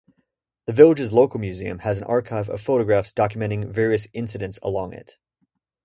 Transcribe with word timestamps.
The 0.65 0.73
village's 0.73 1.13
local 1.13 1.39
museum 1.39 1.77
has 1.77 1.99
an 1.99 2.05
archive 2.07 2.49
of 2.49 2.59
photographs 2.59 3.13
documenting 3.13 3.69
various 3.71 4.07
incidents 4.15 4.57
along 4.63 4.93
it. 4.93 5.17